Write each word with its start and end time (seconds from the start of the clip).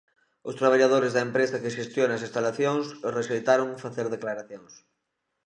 Os 0.49 0.57
traballadores 0.61 1.11
da 1.13 1.25
empresa 1.27 1.61
que 1.63 1.75
xestiona 1.77 2.13
as 2.15 2.25
instalacións 2.27 2.85
rexeitaron 3.17 3.69
facer 3.83 4.05
declaracións. 4.09 4.73